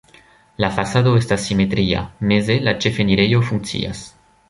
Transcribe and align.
La 0.63 0.69
fasado 0.77 1.13
estas 1.19 1.45
simetria, 1.51 2.01
meze 2.33 2.59
la 2.69 2.77
ĉefenirejo 2.87 3.47
funkcias. 3.53 4.07